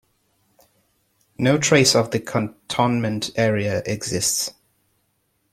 No 1.37 1.59
trace 1.59 1.93
of 1.93 2.09
the 2.09 2.19
cantonment 2.19 3.29
area 3.35 3.83
exists. 3.85 4.51